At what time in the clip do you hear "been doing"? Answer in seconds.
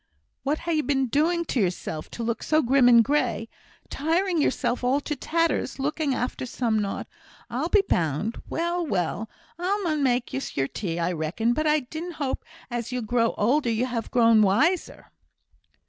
0.81-1.45